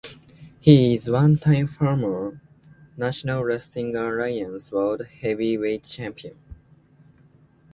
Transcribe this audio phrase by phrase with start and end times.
[0.59, 2.41] He is a one time former
[2.97, 6.39] National Wrestling Alliance World Heavyweight Champion.